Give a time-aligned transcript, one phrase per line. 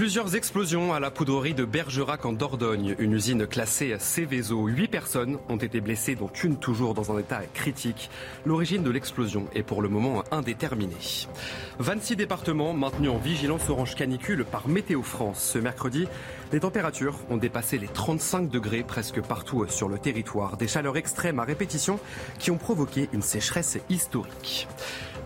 [0.00, 4.66] Plusieurs explosions à la poudrerie de Bergerac en Dordogne, une usine classée Céveso.
[4.66, 8.08] Huit personnes ont été blessées, dont une toujours dans un état critique.
[8.46, 11.26] L'origine de l'explosion est pour le moment indéterminée.
[11.80, 15.50] 26 départements maintenus en vigilance orange canicule par Météo France.
[15.52, 16.08] Ce mercredi,
[16.50, 20.56] les températures ont dépassé les 35 degrés presque partout sur le territoire.
[20.56, 22.00] Des chaleurs extrêmes à répétition
[22.38, 24.66] qui ont provoqué une sécheresse historique.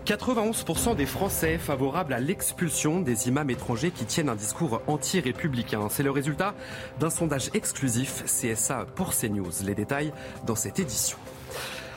[0.05, 5.87] 91% des Français favorables à l'expulsion des imams étrangers qui tiennent un discours anti-républicain.
[5.89, 6.53] C'est le résultat
[6.99, 9.51] d'un sondage exclusif CSA pour CNews.
[9.65, 10.13] Les détails
[10.45, 11.17] dans cette édition.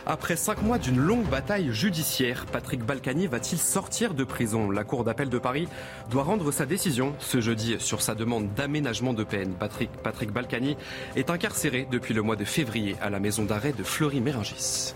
[0.07, 4.71] Après cinq mois d'une longue bataille judiciaire, Patrick Balkany va-t-il sortir de prison?
[4.71, 5.69] La Cour d'appel de Paris
[6.11, 9.53] doit rendre sa décision ce jeudi sur sa demande d'aménagement de peine.
[9.53, 10.79] Patrick, Patrick Balkany
[11.15, 14.95] est incarcéré depuis le mois de février à la maison d'arrêt de Fleury-Méringis.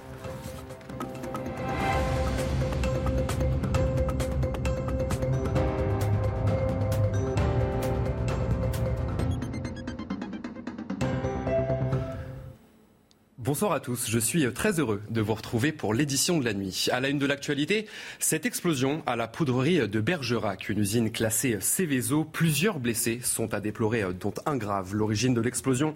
[13.44, 16.86] Bonsoir à tous, je suis très heureux de vous retrouver pour l'édition de la nuit.
[16.92, 17.86] À la une de l'actualité,
[18.20, 22.24] cette explosion à la poudrerie de Bergerac, une usine classée Céveso.
[22.24, 24.94] Plusieurs blessés sont à déplorer, dont un grave.
[24.94, 25.94] L'origine de l'explosion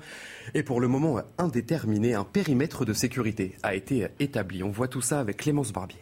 [0.55, 2.15] est pour le moment indéterminée.
[2.15, 4.65] Un périmètre de sécurité a été établi.
[4.65, 6.01] On voit tout ça avec Clémence Barbier.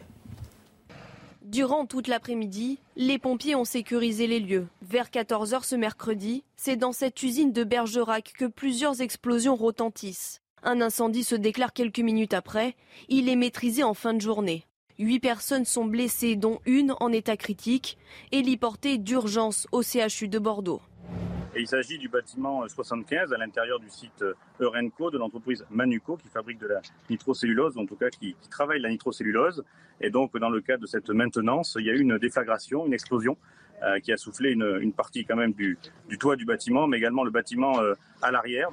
[1.43, 4.65] Durant toute l'après-midi, les pompiers ont sécurisé les lieux.
[4.81, 10.41] Vers 14h ce mercredi, c'est dans cette usine de Bergerac que plusieurs explosions retentissent.
[10.67, 12.73] Un incendie se déclare quelques minutes après.
[13.07, 14.63] Il est maîtrisé en fin de journée.
[14.97, 17.99] Huit personnes sont blessées, dont une en état critique,
[18.31, 20.81] héliportée d'urgence au CHU de Bordeaux.
[21.55, 24.25] il s'agit du bâtiment 75 à l'intérieur du site
[24.59, 26.81] Eurenco de l'entreprise Manuco qui fabrique de la
[27.11, 29.63] nitrocellulose, en tout cas qui, travaille la nitrocellulose.
[30.01, 32.93] Et donc dans le cadre de cette maintenance, il y a eu une déflagration, une
[32.93, 33.37] explosion
[33.83, 35.77] euh, qui a soufflé une, partie quand même du,
[36.19, 38.71] toit du bâtiment, mais également le bâtiment euh, à l'arrière.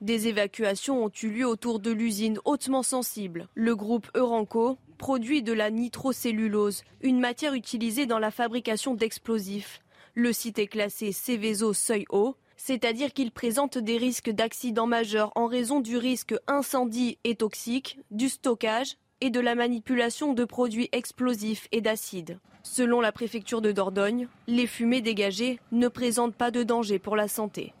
[0.00, 3.48] Des évacuations ont eu lieu autour de l'usine hautement sensible.
[3.54, 9.80] Le groupe Euranco produit de la nitrocellulose, une matière utilisée dans la fabrication d'explosifs.
[10.14, 15.46] Le site est classé Céveso seuil haut, c'est-à-dire qu'il présente des risques d'accidents majeurs en
[15.46, 21.68] raison du risque incendie et toxique, du stockage et de la manipulation de produits explosifs
[21.72, 22.38] et d'acides.
[22.62, 27.28] Selon la préfecture de Dordogne, les fumées dégagées ne présentent pas de danger pour la
[27.28, 27.74] santé.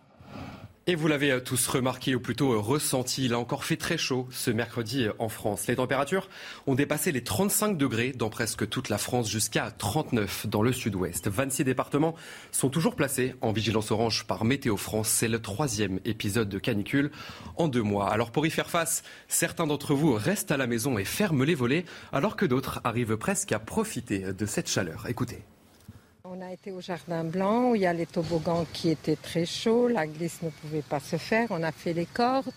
[0.90, 3.96] Et vous l'avez euh, tous remarqué, ou plutôt euh, ressenti, il a encore fait très
[3.96, 5.68] chaud ce mercredi euh, en France.
[5.68, 6.28] Les températures
[6.66, 11.28] ont dépassé les 35 degrés dans presque toute la France, jusqu'à 39 dans le sud-ouest.
[11.28, 12.16] 26 départements
[12.50, 15.08] sont toujours placés en vigilance orange par Météo France.
[15.10, 17.12] C'est le troisième épisode de canicule
[17.54, 18.10] en deux mois.
[18.10, 21.54] Alors pour y faire face, certains d'entre vous restent à la maison et ferment les
[21.54, 25.06] volets, alors que d'autres arrivent presque à profiter de cette chaleur.
[25.08, 25.44] Écoutez.
[26.32, 29.44] On a été au Jardin Blanc où il y a les toboggans qui étaient très
[29.44, 32.52] chauds, la glisse ne pouvait pas se faire, on a fait les cordes.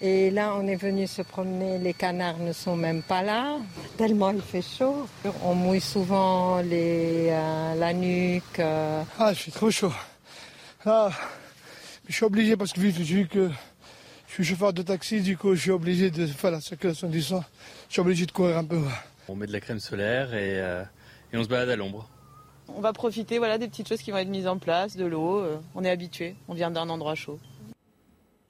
[0.00, 3.58] Et là, on est venu se promener, les canards ne sont même pas là,
[3.96, 5.06] tellement il fait chaud.
[5.44, 8.58] On mouille souvent les, euh, la nuque.
[8.58, 9.04] Euh.
[9.16, 9.92] Ah, je suis trop chaud.
[10.84, 11.10] Ah,
[12.08, 13.48] je suis obligé parce que vu que
[14.26, 17.22] je suis chauffeur de taxi, du coup, je suis obligé de faire la circulation du
[17.22, 17.44] sang.
[17.86, 18.80] Je suis obligé de courir un peu.
[19.28, 20.82] On met de la crème solaire et, euh,
[21.32, 22.08] et on se balade à l'ombre.
[22.74, 25.38] On va profiter voilà, des petites choses qui vont être mises en place, de l'eau.
[25.38, 27.38] Euh, on est habitué, on vient d'un endroit chaud.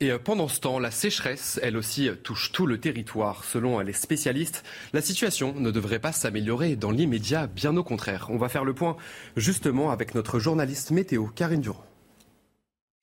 [0.00, 3.44] Et euh, pendant ce temps, la sécheresse, elle aussi, touche tout le territoire.
[3.44, 8.28] Selon les spécialistes, la situation ne devrait pas s'améliorer dans l'immédiat, bien au contraire.
[8.30, 8.96] On va faire le point
[9.36, 11.88] justement avec notre journaliste météo, Karine Durand.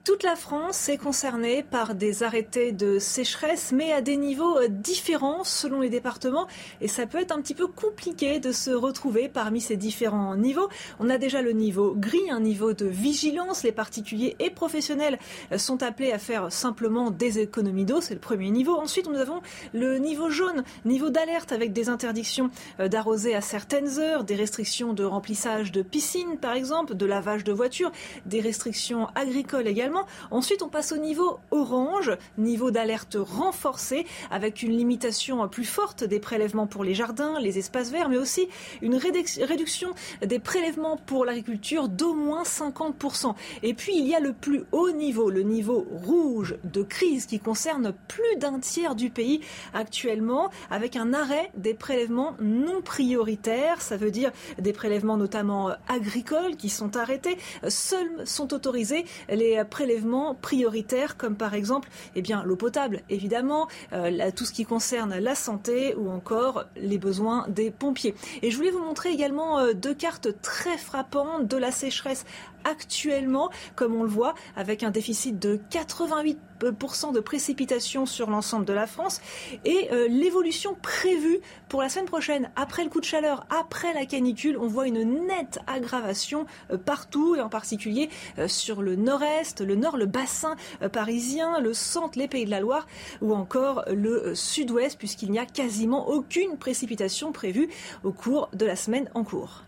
[0.06, 4.68] Toute la France est concernée par des arrêtés de sécheresse, mais à des niveaux euh,
[4.70, 6.46] différents selon les départements.
[6.80, 10.70] Et ça peut être un petit peu compliqué de se retrouver parmi ces différents niveaux.
[11.00, 13.64] On a déjà le niveau gris, un niveau de vigilance.
[13.64, 15.18] Les particuliers et professionnels
[15.52, 18.00] euh, sont appelés à faire simplement des économies d'eau.
[18.00, 18.76] C'est le premier niveau.
[18.76, 19.42] Ensuite, nous avons
[19.74, 24.94] le niveau jaune, niveau d'alerte avec des interdictions euh, d'arroser à certaines heures, des restrictions
[24.94, 27.92] de remplissage de piscines, par exemple, de lavage de voitures,
[28.28, 29.95] des restrictions agricoles également
[30.32, 36.20] Ensuite, on passe au niveau orange, niveau d'alerte renforcé, avec une limitation plus forte des
[36.20, 38.48] prélèvements pour les jardins, les espaces verts, mais aussi
[38.82, 43.34] une réduction des prélèvements pour l'agriculture d'au moins 50%.
[43.64, 47.40] Et puis, il y a le plus haut niveau, le niveau rouge de crise qui
[47.40, 49.42] concerne plus d'un tiers du pays
[49.74, 53.82] actuellement, avec un arrêt des prélèvements non prioritaires.
[53.82, 57.38] Ça veut dire des prélèvements notamment agricoles qui sont arrêtés.
[57.68, 59.85] Seuls sont autorisés les prélèvements
[60.42, 65.36] prioritaires, comme par exemple eh bien, l'eau potable, évidemment, euh, tout ce qui concerne la
[65.36, 68.16] santé ou encore les besoins des pompiers.
[68.42, 72.26] Et je voulais vous montrer également euh, deux cartes très frappantes de la sécheresse
[72.66, 78.74] actuellement, comme on le voit, avec un déficit de 88% de précipitations sur l'ensemble de
[78.74, 79.22] la France
[79.64, 81.40] et euh, l'évolution prévue
[81.70, 85.28] pour la semaine prochaine, après le coup de chaleur, après la canicule, on voit une
[85.28, 88.10] nette aggravation euh, partout et en particulier
[88.40, 90.56] euh, sur le nord-est, le nord, le bassin
[90.92, 92.88] parisien, le centre, les Pays de la Loire
[93.22, 97.70] ou encore le sud-ouest puisqu'il n'y a quasiment aucune précipitation prévue
[98.04, 99.65] au cours de la semaine en cours.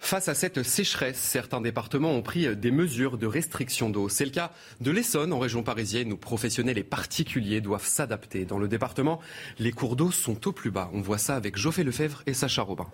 [0.00, 4.08] Face à cette sécheresse, certains départements ont pris des mesures de restriction d'eau.
[4.08, 4.50] C'est le cas
[4.80, 8.46] de l'Essonne en région parisienne où professionnels et particuliers doivent s'adapter.
[8.46, 9.20] Dans le département,
[9.58, 10.90] les cours d'eau sont au plus bas.
[10.94, 12.86] On voit ça avec Geoffrey Lefebvre et Sacha Robin.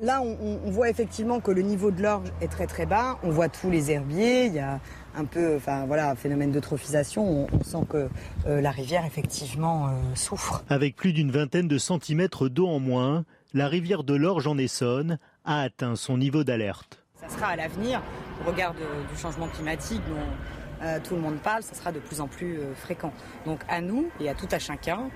[0.00, 3.18] Là, on, voit effectivement que le niveau de l'orge est très très bas.
[3.22, 4.46] On voit tous les herbiers.
[4.46, 4.80] Il y a
[5.16, 7.46] un peu, enfin voilà, un phénomène d'eutrophisation.
[7.52, 8.08] On, sent que
[8.46, 10.64] euh, la rivière effectivement euh, souffre.
[10.68, 13.24] Avec plus d'une vingtaine de centimètres d'eau en moins,
[13.54, 17.02] la rivière de l'Orge en Essonne a atteint son niveau d'alerte.
[17.20, 18.02] Ça sera à l'avenir,
[18.42, 22.20] au regard du changement climatique dont euh, tout le monde parle, ça sera de plus
[22.20, 23.12] en plus euh, fréquent.
[23.46, 25.08] Donc à nous et à tout à chacun,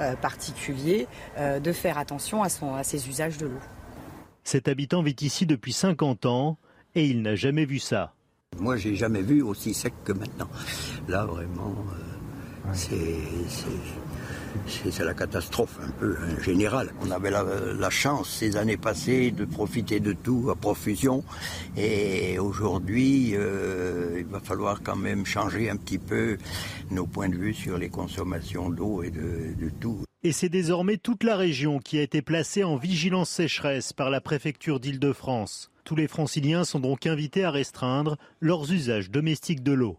[0.00, 1.06] euh, particulier,
[1.38, 3.60] de faire attention à, son, à ses usages de l'eau.
[4.44, 6.58] Cet habitant vit ici depuis 50 ans
[6.94, 8.14] et il n'a jamais vu ça.
[8.58, 10.48] Moi, j'ai jamais vu aussi sec que maintenant.
[11.08, 11.74] Là, vraiment,
[12.72, 13.18] c'est
[14.66, 16.92] c'est la catastrophe un peu en général.
[17.00, 21.24] On avait la, chance ces années passées de profiter de tout à profusion
[21.76, 26.38] et aujourd'hui euh, il va falloir quand même changer un petit peu
[26.90, 30.04] nos points de vue sur les consommations d'eau et de, de tout.
[30.24, 34.20] Et c'est désormais toute la région qui a été placée en vigilance sécheresse par la
[34.20, 35.70] préfecture d'Île-de-France.
[35.84, 39.98] Tous les franciliens sont donc invités à restreindre leurs usages domestiques de l'eau.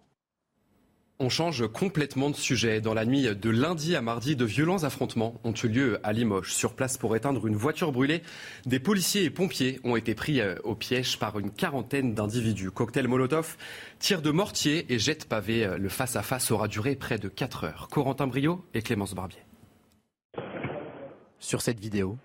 [1.19, 2.81] On change complètement de sujet.
[2.81, 6.53] Dans la nuit de lundi à mardi, de violents affrontements ont eu lieu à Limoges.
[6.53, 8.23] Sur place pour éteindre une voiture brûlée,
[8.65, 12.71] des policiers et pompiers ont été pris euh, au piège par une quarantaine d'individus.
[12.71, 13.57] Cocktail Molotov,
[13.99, 15.75] tir de mortier et jet de pavé.
[15.77, 17.87] Le face-à-face aura duré près de 4 heures.
[17.91, 19.45] Corentin Brio et Clémence Barbier.
[21.37, 22.17] Sur cette vidéo,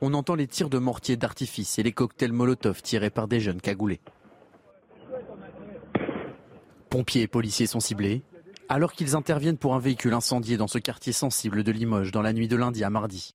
[0.00, 3.60] on entend les tirs de mortier d'artifice et les cocktails Molotov tirés par des jeunes
[3.60, 4.00] cagoulés.
[6.90, 8.22] Pompiers et policiers sont ciblés
[8.68, 12.32] alors qu'ils interviennent pour un véhicule incendié dans ce quartier sensible de Limoges dans la
[12.32, 13.34] nuit de lundi à mardi.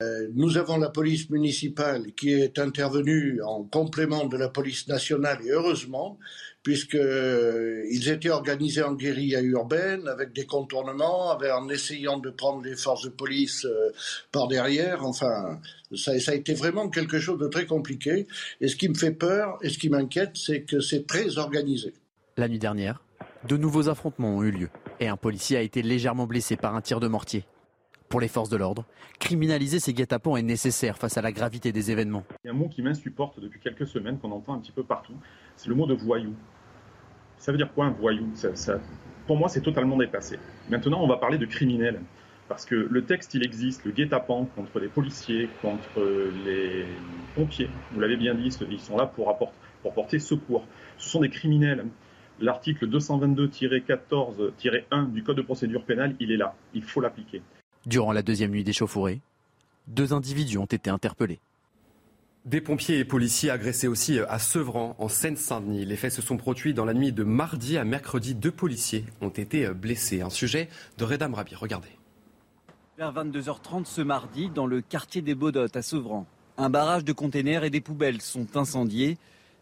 [0.00, 5.38] Euh, nous avons la police municipale qui est intervenue en complément de la police nationale
[5.44, 6.20] et heureusement,
[6.62, 12.76] puisqu'ils euh, étaient organisés en guérilla urbaine avec des contournements, en essayant de prendre les
[12.76, 13.90] forces de police euh,
[14.30, 15.04] par derrière.
[15.04, 15.58] Enfin,
[15.92, 18.28] ça, ça, a été vraiment quelque chose de très compliqué.
[18.60, 21.92] Et ce qui me fait peur et ce qui m'inquiète, c'est que c'est très organisé.
[22.36, 23.02] La nuit dernière,
[23.46, 24.68] de nouveaux affrontements ont eu lieu
[25.00, 27.44] et un policier a été légèrement blessé par un tir de mortier.
[28.08, 28.86] Pour les forces de l'ordre,
[29.20, 32.24] criminaliser ces guet-apens est nécessaire face à la gravité des événements.
[32.42, 34.82] Il y a un mot qui m'insupporte depuis quelques semaines, qu'on entend un petit peu
[34.82, 35.12] partout,
[35.56, 36.34] c'est le mot de voyou.
[37.36, 38.26] Ça veut dire quoi un voyou?
[39.26, 40.38] Pour moi, c'est totalement dépassé.
[40.70, 42.00] Maintenant, on va parler de criminel.
[42.48, 46.00] Parce que le texte, il existe, le guet-apens contre les policiers, contre
[46.46, 46.86] les
[47.34, 47.68] pompiers.
[47.92, 50.66] Vous l'avez bien dit, ils sont là pour, apporter, pour porter secours.
[50.96, 51.84] Ce sont des criminels
[52.40, 56.54] l'article 222-14-1 du Code de procédure pénale, il est là.
[56.74, 57.42] Il faut l'appliquer.
[57.86, 59.20] Durant la deuxième nuit d'échauffourée,
[59.86, 61.40] deux individus ont été interpellés.
[62.44, 65.84] Des pompiers et policiers agressés aussi à Sevran, en Seine-Saint-Denis.
[65.84, 68.34] Les faits se sont produits dans la nuit de mardi à mercredi.
[68.34, 70.22] Deux policiers ont été blessés.
[70.22, 71.54] Un sujet de Redam Rabi.
[71.54, 71.88] Regardez.
[72.96, 76.26] Vers 22h30 ce mardi, dans le quartier des Baudottes à Sevran,
[76.56, 79.18] un barrage de containers et des poubelles sont incendiés.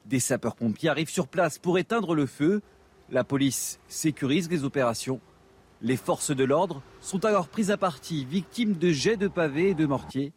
[0.06, 2.62] Des sapeurs-pompiers arrivent sur place pour éteindre le feu.
[3.10, 5.20] La police sécurise les opérations.
[5.82, 9.74] Les forces de l'ordre sont alors prises à partie, victimes de jets de pavés et
[9.74, 10.32] de mortiers.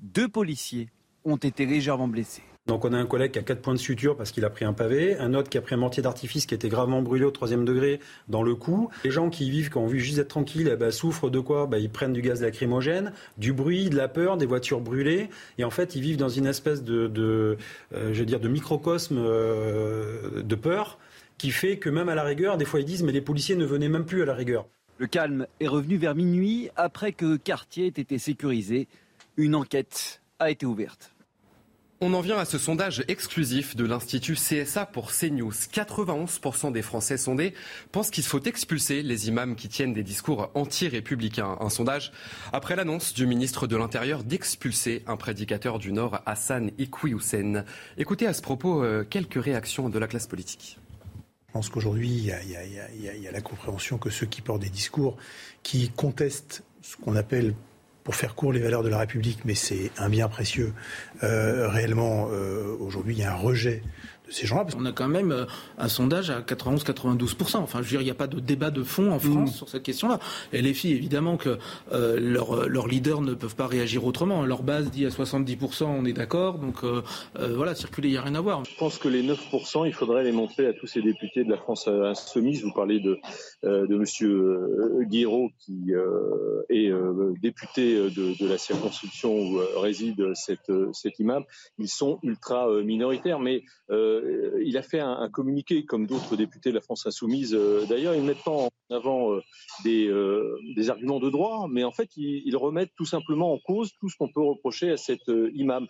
[0.00, 0.90] Deux policiers
[1.24, 2.44] ont été légèrement blessés.
[2.66, 4.64] Donc on a un collègue qui a quatre points de suture parce qu'il a pris
[4.64, 7.30] un pavé, un autre qui a pris un mortier d'artifice qui été gravement brûlé au
[7.30, 8.88] troisième degré dans le cou.
[9.04, 11.66] Les gens qui vivent, qui ont vu juste être tranquilles, eh ben, souffrent de quoi?
[11.66, 15.28] Ben, Ils prennent du gaz lacrymogène, du bruit, de la peur, des voitures brûlées.
[15.58, 17.58] Et en fait, ils vivent dans une espèce de, de
[17.92, 20.98] euh, je veux dire, de microcosme euh, de peur
[21.36, 23.66] qui fait que même à la rigueur, des fois ils disent mais les policiers ne
[23.66, 24.66] venaient même plus à la rigueur.
[24.96, 28.88] Le calme est revenu vers minuit après que le quartier ait été sécurisé.
[29.36, 31.13] Une enquête a été ouverte.
[32.06, 35.54] On en vient à ce sondage exclusif de l'Institut CSA pour CNews.
[35.54, 37.54] 91% des Français sondés
[37.92, 41.56] pensent qu'il faut expulser les imams qui tiennent des discours anti-républicains.
[41.60, 42.12] Un sondage
[42.52, 47.14] après l'annonce du ministre de l'Intérieur d'expulser un prédicateur du Nord, Hassan Ikwi
[47.96, 50.78] Écoutez à ce propos euh, quelques réactions de la classe politique.
[51.48, 52.36] Je pense qu'aujourd'hui, il,
[52.98, 55.16] il y, a la compréhension que ceux qui portent des discours
[55.62, 57.54] qui contestent ce qu'on appelle
[58.04, 60.74] pour faire court les valeurs de la République, mais c'est un bien précieux.
[61.22, 63.82] Euh, réellement, euh, aujourd'hui, il y a un rejet
[64.26, 64.66] de ces gens-là.
[64.78, 65.44] On a quand même euh,
[65.78, 67.56] un sondage à 91-92%.
[67.58, 69.54] Enfin, je veux dire, il n'y a pas de débat de fond en France mm.
[69.54, 70.18] sur cette question-là.
[70.52, 71.58] Et les filles, évidemment que
[71.92, 74.44] euh, leurs leur leaders ne peuvent pas réagir autrement.
[74.44, 76.58] Leur base dit à 70%, on est d'accord.
[76.58, 77.02] Donc euh,
[77.34, 78.64] voilà, circuler, il n'y a rien à voir.
[78.64, 81.56] Je pense que les 9%, il faudrait les montrer à tous ces députés de la
[81.56, 82.62] France insoumise.
[82.62, 83.18] Vous parlez de,
[83.62, 85.04] de M.
[85.06, 85.92] Guiraud, qui
[86.70, 86.92] est
[87.40, 91.44] député de, de, la circonscription où réside cette, cet imam.
[91.78, 94.13] Ils sont ultra minoritaires, mais euh,
[94.64, 98.22] il a fait un, communiqué, comme d'autres députés de la France insoumise euh, d'ailleurs, ils
[98.22, 99.40] mettent en avant euh,
[99.84, 104.16] des, arguments de droit, mais en fait, ils remettent tout simplement en cause tout ce
[104.16, 105.22] qu'on peut reprocher à cet
[105.54, 105.86] imam.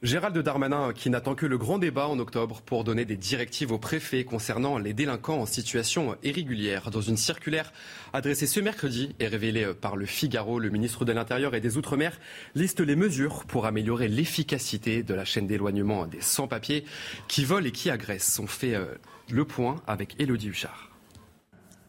[0.00, 3.78] Gérald Darmanin qui n'attend que le grand débat en octobre pour donner des directives aux
[3.78, 6.92] préfets concernant les délinquants en situation irrégulière.
[6.92, 7.72] Dans une circulaire
[8.12, 12.16] adressée ce mercredi et révélée par le Figaro, le ministre de l'Intérieur et des Outre-mer
[12.54, 16.84] liste les mesures pour améliorer l'efficacité de la chaîne d'éloignement des sans-papiers
[17.26, 18.38] qui volent et qui agressent.
[18.38, 18.84] On fait euh,
[19.32, 20.87] le point avec Élodie Huchard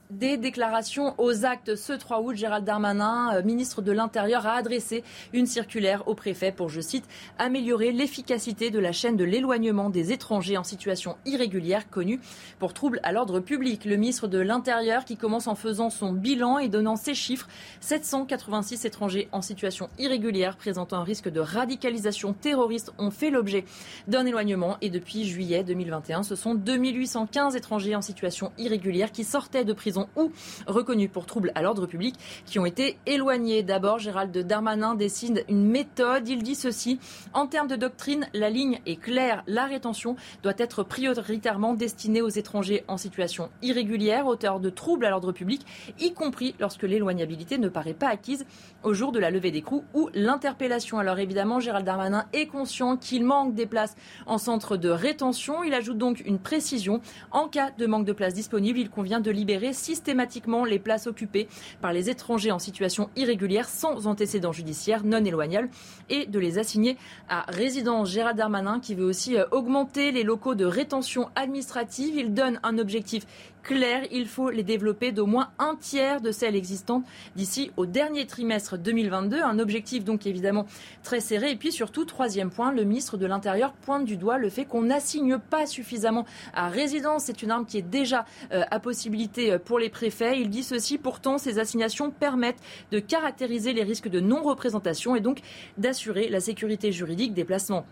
[0.10, 1.76] des déclarations aux actes.
[1.76, 6.52] Ce 3 août, Gérald Darmanin, euh, ministre de l'Intérieur, a adressé une circulaire au préfet
[6.52, 7.06] pour, je cite,
[7.38, 12.20] améliorer l'efficacité de la chaîne de l'éloignement des étrangers en situation irrégulière connue
[12.58, 13.86] pour troubles à l'ordre public.
[13.86, 17.48] Le ministre de l'Intérieur qui commence en faisant son bilan et donnant ses chiffres.
[17.80, 23.64] 786 étrangers en situation irrégulière présentant un risque de radicalisation terroriste ont fait l'objet
[24.08, 29.66] d'un éloignement et depuis juillet 2021, ce sont 2815 étrangers en situation irrégulière qui sortaient
[29.66, 30.32] de prison ou
[30.68, 32.16] reconnus pour troubles à l'ordre public
[32.46, 33.64] qui ont été éloignés.
[33.64, 36.28] D'abord, Gérald Darmanin décide une méthode.
[36.28, 37.00] Il dit ceci.
[37.34, 39.44] En termes de doctrine, la ligne est claire.
[39.48, 45.10] La rétention doit être prioritairement destinée aux étrangers en situation irrégulière, auteurs de troubles à
[45.10, 45.66] l'ordre public,
[46.00, 48.46] y compris lorsque l'éloignabilité ne paraît pas acquise
[48.84, 51.00] au jour de la levée d'écrou ou l'interpellation.
[51.00, 55.64] Alors évidemment, Gérald Darmanin est conscient qu'il manque des places en centre de rétention.
[55.64, 57.02] Il ajoute donc une précision.
[57.32, 61.48] En cas de manque de places disponibles, il convient de libérer systématiquement les places occupées
[61.82, 65.70] par les étrangers en situation irrégulière sans antécédent judiciaire non éloignable
[66.10, 66.96] et de les assigner
[67.28, 68.12] à résidence.
[68.12, 72.14] Gérald Darmanin qui veut aussi euh, augmenter les locaux de rétention administrative.
[72.16, 73.26] Il donne un objectif
[73.70, 74.02] clair.
[74.12, 77.04] Il faut les développer d'au moins un tiers de celles existantes
[77.36, 79.44] d'ici au dernier trimestre 2022.
[79.44, 80.66] Un objectif donc évidemment
[81.04, 81.52] très serré.
[81.52, 84.82] Et puis surtout, troisième point, le ministre de l'Intérieur pointe du doigt le fait qu'on
[84.82, 87.26] n'assigne pas suffisamment à résidence.
[87.26, 90.42] C'est une arme qui est déjà euh, à possibilité euh, pour les préfets.
[90.42, 95.42] Il dit ceci, pourtant, ces assignations permettent de caractériser les risques de non-représentation et donc
[95.78, 97.86] d'assurer la sécurité juridique des placements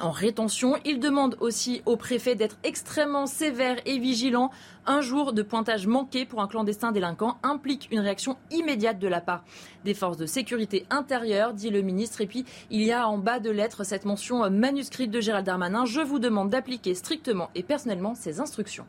[0.00, 0.76] en rétention.
[0.84, 4.50] Il demande aussi au préfet d'être extrêmement sévère et vigilant.
[4.86, 9.20] Un jour de pointage manqué pour un clandestin délinquant implique une réaction immédiate de la
[9.20, 9.44] part
[9.84, 12.20] des forces de sécurité intérieure, dit le ministre.
[12.20, 15.84] Et puis, il y a en bas de lettre cette mention manuscrite de Gérald Darmanin.
[15.84, 18.86] Je vous demande d'appliquer strictement et personnellement ces instructions.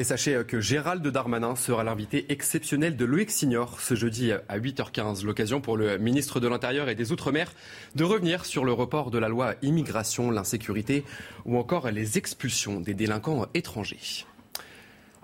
[0.00, 5.24] Et sachez que Gérald Darmanin sera l'invité exceptionnel de Loïc Signor ce jeudi à 8h15.
[5.24, 7.52] L'occasion pour le ministre de l'Intérieur et des Outre-mer
[7.96, 11.02] de revenir sur le report de la loi immigration, l'insécurité
[11.46, 14.24] ou encore les expulsions des délinquants étrangers.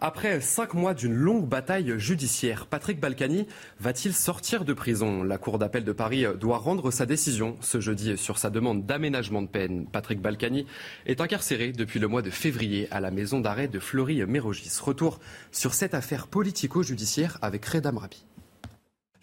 [0.01, 3.47] Après cinq mois d'une longue bataille judiciaire, Patrick Balkany
[3.81, 5.23] va-t-il sortir de prison?
[5.23, 9.43] La Cour d'appel de Paris doit rendre sa décision ce jeudi sur sa demande d'aménagement
[9.43, 9.87] de peine.
[9.87, 10.67] Patrick Balkany
[11.07, 14.79] est incarcéré depuis le mois de février à la maison d'arrêt de Fleury-Mérogis.
[14.83, 15.21] Retour
[15.53, 18.25] sur cette affaire politico-judiciaire avec Reda Mrabi.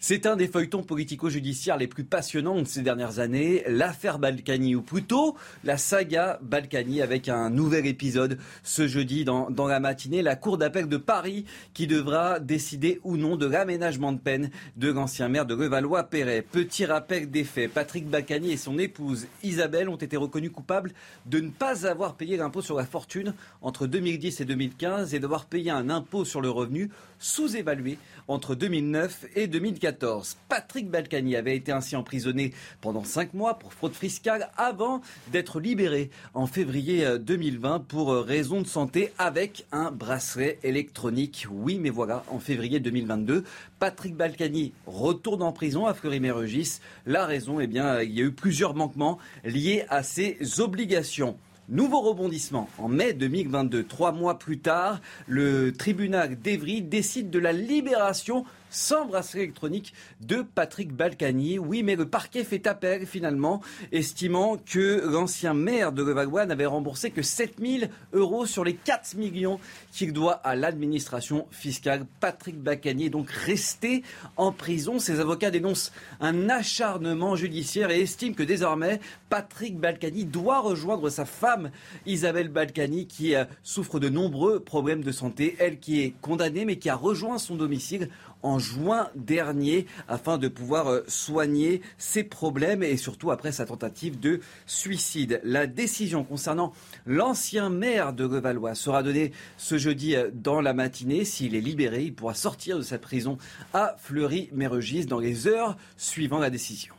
[0.04, 4.82] C'est un des feuilletons politico-judiciaires les plus passionnants de ces dernières années, l'affaire Balkany, ou
[4.82, 10.20] plutôt la saga Balkany, avec un nouvel épisode ce jeudi dans, la matinée.
[10.20, 14.90] La Cour d'appel de Paris qui devra décider ou non de l'aménagement de peine de
[14.90, 16.42] l'ancien maire de Levallois-Perret.
[16.50, 20.94] Petit rappel des faits, Patrick Balkany et son épouse Isabelle ont été reconnus coupables
[21.26, 25.46] de ne pas avoir payé l'impôt sur la fortune entre 2010 et 2015 et d'avoir
[25.46, 26.90] payé un impôt sur le revenu
[27.20, 29.91] sous-évalué entre 2009 et 2014.
[29.92, 30.36] 2014.
[30.48, 36.10] Patrick Balkany avait été ainsi emprisonné pendant cinq mois pour fraude fiscale avant d'être libéré
[36.34, 41.46] en février 2020 pour raison de santé avec un bracelet électronique.
[41.50, 43.44] Oui, mais voilà, en février 2022,
[43.78, 46.80] Patrick Balkany retourne en prison à Fleury-Mérogis.
[47.06, 51.36] La raison, eh bien, il y a eu plusieurs manquements liés à ses obligations.
[51.68, 52.68] Nouveau rebondissement.
[52.78, 59.06] En mai 2022, trois mois plus tard, le tribunal d'Evry décide de la libération sans
[59.06, 61.58] bracelet électronique de Patrick Balkany.
[61.58, 63.62] Oui, mais le parquet fait appel finalement,
[63.92, 69.60] estimant que l'ancien maire de Levallois n'avait remboursé que 7000 euros sur les 4 millions
[69.92, 72.06] qu'il doit à l'administration fiscale.
[72.20, 74.02] Patrick Balkany est donc resté
[74.36, 74.98] en prison.
[74.98, 81.24] Ses avocats dénoncent un acharnement judiciaire et estiment que désormais Patrick Balkany doit rejoindre sa
[81.24, 81.70] femme
[82.06, 85.56] Isabelle Balkany qui euh, souffre de nombreux problèmes de santé.
[85.58, 88.08] Elle qui est condamnée mais qui a rejoint son domicile
[88.42, 94.18] en juin dernier afin de pouvoir euh, soigner ses problèmes et surtout après sa tentative
[94.18, 95.40] de suicide.
[95.44, 96.72] La décision concernant
[97.04, 101.24] l'ancien maire de Levallois sera donnée ce jeudi euh, dans la matinée.
[101.24, 103.36] S'il est libéré, il pourra sortir de sa prison
[103.74, 106.94] à Fleury-Mérogis dans les heures suivant la décision.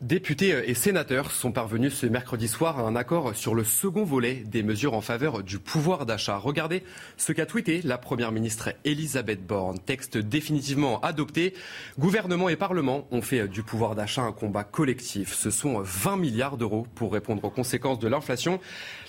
[0.00, 4.44] Députés et sénateurs sont parvenus ce mercredi soir à un accord sur le second volet
[4.46, 6.36] des mesures en faveur du pouvoir d'achat.
[6.36, 6.84] Regardez
[7.16, 9.80] ce qu'a tweeté la Première ministre Elisabeth Borne.
[9.80, 11.52] Texte définitivement adopté.
[11.98, 15.34] Gouvernement et Parlement ont fait du pouvoir d'achat un combat collectif.
[15.34, 18.60] Ce sont 20 milliards d'euros pour répondre aux conséquences de l'inflation.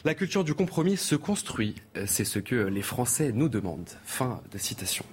[0.05, 1.75] La culture du compromis se construit.
[2.07, 3.91] C'est ce que les Français nous demandent.
[4.05, 5.05] Fin de citation.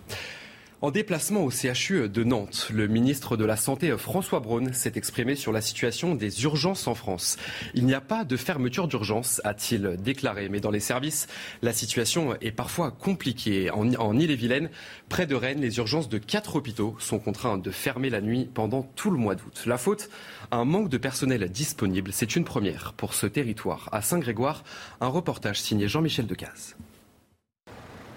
[0.82, 5.34] En déplacement au CHU de Nantes, le ministre de la Santé François Braun s'est exprimé
[5.34, 7.38] sur la situation des urgences en France.
[7.72, 11.28] Il n'y a pas de fermeture d'urgence, a-t-il déclaré, mais dans les services,
[11.62, 13.70] la situation est parfois compliquée.
[13.70, 14.68] En, Ille-et-Vilaine,
[15.08, 18.82] près de Rennes, les urgences de quatre hôpitaux sont contraintes de fermer la nuit pendant
[18.82, 19.62] tout le mois d'août.
[19.64, 20.10] La faute
[20.50, 22.12] un manque de personnel disponible.
[22.12, 23.88] C'est une première pour ce territoire.
[23.92, 24.62] À Saint-Grégoire,
[25.00, 26.76] un reportage signé Jean-Michel Decaze.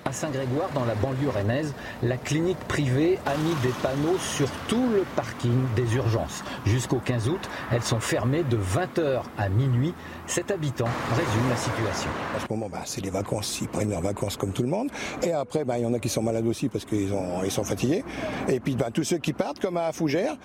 [0.09, 4.89] À Saint-Grégoire, dans la banlieue rennaise, la clinique privée a mis des panneaux sur tout
[4.91, 6.43] le parking des urgences.
[6.65, 9.93] Jusqu'au 15 août, elles sont fermées de 20h à minuit.
[10.25, 12.09] Cet habitant résume la situation.
[12.35, 13.61] En ce moment, bah, c'est les vacances.
[13.61, 14.89] Ils prennent leurs vacances comme tout le monde.
[15.21, 17.13] Et après, bah, il y en a qui sont malades aussi parce qu'ils
[17.43, 18.03] ils sont fatigués.
[18.47, 20.37] Et puis, bah, tous ceux qui partent, comme à Fougères,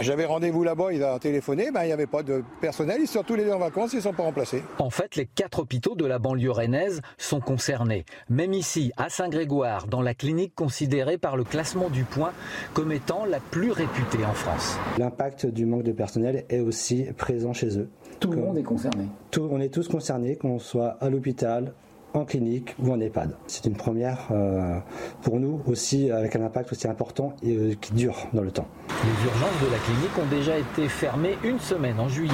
[0.00, 1.68] j'avais rendez-vous là-bas, ils ont téléphoné.
[1.70, 2.96] Il n'y avait pas de personnel.
[3.02, 3.92] Ils sont tous les deux en vacances.
[3.92, 4.62] Ils ne sont pas remplacés.
[4.78, 8.06] En fait, les quatre hôpitaux de la banlieue rennaise sont concernés.
[8.30, 12.30] Même ici, à Saint-Grégoire, dans la clinique considérée par le classement du point
[12.72, 14.78] comme étant la plus réputée en France.
[14.96, 17.88] L'impact du manque de personnel est aussi présent chez eux.
[18.20, 19.06] Tout le monde est concerné.
[19.32, 21.72] Tout, on est tous concernés, qu'on soit à l'hôpital,
[22.14, 23.36] en clinique ou en EHPAD.
[23.46, 24.78] C'est une première euh,
[25.22, 28.66] pour nous aussi avec un impact aussi important et euh, qui dure dans le temps.
[29.04, 32.32] Les urgences de la clinique ont déjà été fermées une semaine en juillet.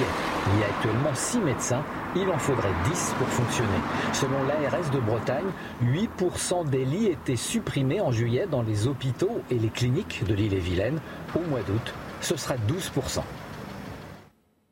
[0.53, 1.83] Il y a actuellement 6 médecins,
[2.15, 3.69] il en faudrait 10 pour fonctionner.
[4.13, 5.47] Selon l'ARS de Bretagne,
[5.83, 10.53] 8% des lits étaient supprimés en juillet dans les hôpitaux et les cliniques de l'île
[10.53, 10.99] et Vilaine.
[11.35, 13.21] Au mois d'août, ce sera 12%.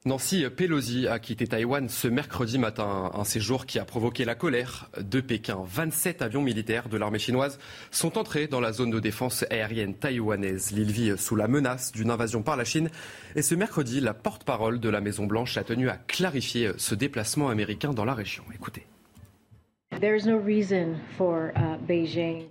[0.07, 4.89] Nancy Pelosi a quitté Taïwan ce mercredi matin, un séjour qui a provoqué la colère
[4.97, 5.59] de Pékin.
[5.65, 7.59] 27 avions militaires de l'armée chinoise
[7.91, 10.71] sont entrés dans la zone de défense aérienne taïwanaise.
[10.71, 12.89] L'île vit sous la menace d'une invasion par la Chine.
[13.35, 17.91] Et ce mercredi, la porte-parole de la Maison-Blanche a tenu à clarifier ce déplacement américain
[17.91, 18.45] dans la région.
[18.55, 18.87] Écoutez.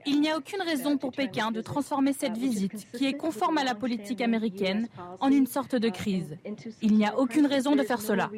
[0.07, 3.65] Il n'y a aucune raison pour Pékin de transformer cette visite, qui est conforme à
[3.65, 4.89] la politique américaine,
[5.21, 6.37] en une sorte de crise.
[6.83, 8.31] Il n'y a aucune raison de faire cela.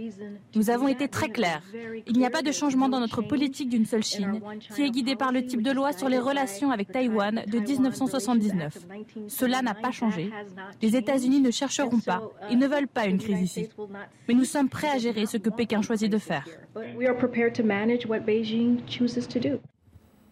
[0.55, 1.63] Nous avons été très clairs.
[2.07, 4.41] Il n'y a pas de changement dans notre politique d'une seule Chine,
[4.75, 8.79] qui est guidée par le type de loi sur les relations avec Taïwan de 1979.
[9.29, 10.31] Cela n'a pas changé.
[10.83, 13.69] Les États-Unis ne chercheront pas et ne veulent pas une crise ici.
[14.29, 16.45] Mais nous sommes prêts à gérer ce que Pékin choisit de faire.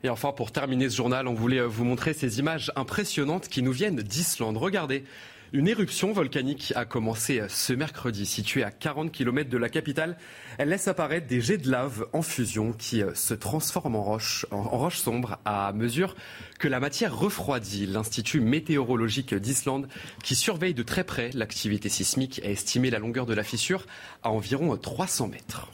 [0.05, 3.73] Et enfin, pour terminer ce journal, on voulait vous montrer ces images impressionnantes qui nous
[3.73, 4.57] viennent d'Islande.
[4.57, 5.05] Regardez,
[5.53, 10.19] une éruption volcanique a commencé ce mercredi, située à 40 km de la capitale.
[10.59, 14.63] Elle laisse apparaître des jets de lave en fusion qui se transforment en roche, en
[14.63, 16.17] roche sombre à mesure
[16.59, 17.87] que la matière refroidit.
[17.87, 19.89] L'Institut météorologique d'Islande,
[20.25, 23.87] qui surveille de très près l'activité sismique, a estimé la longueur de la fissure
[24.23, 25.71] à environ 300 mètres.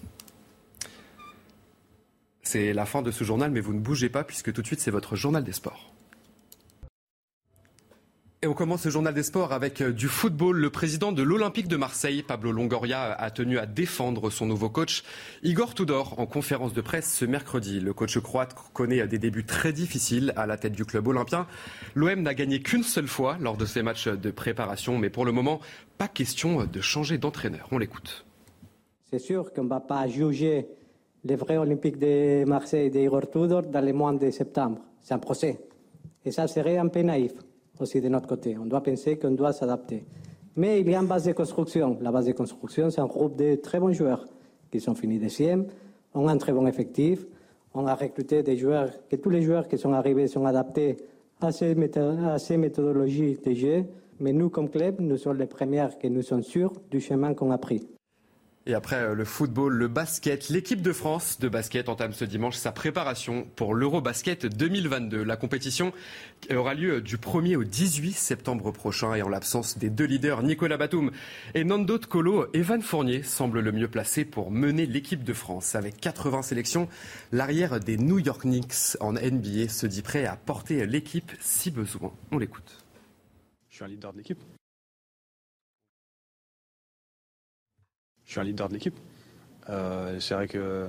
[2.42, 4.81] C'est la fin de ce journal, mais vous ne bougez pas puisque tout de suite
[4.81, 5.92] c'est votre journal des sports.
[8.44, 10.57] Et on commence ce journal des sports avec euh, du football.
[10.57, 15.05] Le président de l'Olympique de Marseille, Pablo Longoria, a tenu à défendre son nouveau coach,
[15.44, 17.78] Igor Tudor, en conférence de presse ce mercredi.
[17.78, 21.46] Le coach croate connaît des débuts très difficiles à la tête du club olympien.
[21.94, 25.31] L'OM n'a gagné qu'une seule fois lors de ses matchs de préparation, mais pour le
[25.31, 25.61] moment,
[25.96, 27.68] pas question de changer d'entraîneur.
[27.70, 28.26] On l'écoute.
[29.09, 30.66] C'est sûr qu'on ne va pas juger
[31.24, 34.78] les vrais Olympiques de Marseille d'Igor Tudor dans les mois de septembre.
[35.00, 35.58] C'est un procès.
[36.24, 37.32] Et ça serait un peu naïf
[37.78, 38.56] aussi de notre côté.
[38.58, 40.04] On doit penser qu'on doit s'adapter.
[40.56, 41.96] Mais il y a une base de construction.
[42.00, 44.24] La base de construction, c'est un groupe de très bons joueurs
[44.70, 45.66] qui sont finis deuxième.
[46.14, 47.26] On a un très bon effectif.
[47.74, 50.96] On a recruté des joueurs, que tous les joueurs qui sont arrivés sont adaptés
[51.40, 53.85] à ces, méthodologies de jeu.
[54.20, 57.50] Mais nous, comme club, nous sommes les premiers que nous sommes sûrs du chemin qu'on
[57.50, 57.88] a pris.
[58.64, 62.57] Et après euh, le football, le basket, l'équipe de France de basket entame ce dimanche
[62.57, 65.25] sa préparation pour l'Eurobasket 2022.
[65.25, 65.92] La compétition
[66.55, 70.77] aura lieu du 1er au 18 septembre prochain et en l'absence des deux leaders Nicolas
[70.77, 71.11] Batum
[71.55, 75.75] et Nando Colo, Evan Fournier semble le mieux placé pour mener l'équipe de France.
[75.75, 76.88] Avec 80 sélections,
[77.33, 82.12] l'arrière des New York Knicks en NBA se dit prêt à porter l'équipe si besoin.
[82.31, 82.85] On l'écoute.
[83.70, 84.38] Je suis un leader de l'équipe.
[88.33, 88.99] Je suis un leader de l'équipe.
[89.68, 90.88] Euh, c'est vrai que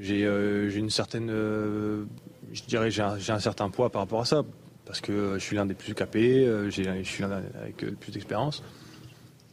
[0.00, 1.30] j'ai euh, une certaine.
[1.30, 2.04] Euh,
[2.52, 4.42] je dirais j'ai un, certain poids par rapport à ça.
[4.84, 8.64] Parce que je suis l'un des plus capés, je suis l'un avec le plus d'expérience.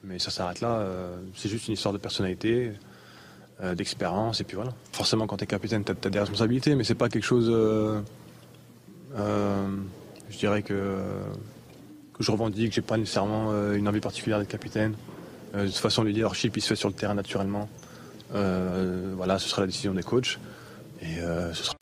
[0.03, 0.87] Mais ça s'arrête là.
[1.35, 2.71] c'est juste une histoire de personnalité,
[3.75, 4.73] d'expérience, et puis voilà.
[4.93, 7.47] Forcément, quand tu es capitaine, tu as, des responsabilités, mais c'est pas quelque chose.
[9.13, 11.01] je dirais que,
[12.13, 14.95] que je revendique, j'ai pas nécessairement une envie particulière d'être capitaine.
[15.55, 17.69] Euh, de toute façon, le leadership, il se fait sur le terrain naturellement.
[18.33, 20.39] Euh, voilà, ce sera la décision des coachs.
[21.01, 21.75] Et euh, ce sera...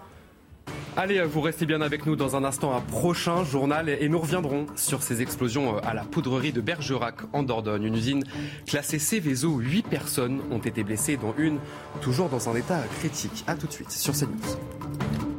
[0.95, 4.67] Allez, vous restez bien avec nous dans un instant, un prochain journal et nous reviendrons
[4.75, 8.23] sur ces explosions à la poudrerie de Bergerac en Dordogne, une usine
[8.67, 9.57] classée Céveso.
[9.57, 11.57] Huit personnes ont été blessées, dont une
[12.01, 13.43] toujours dans un état critique.
[13.47, 15.32] A tout de suite sur CNews.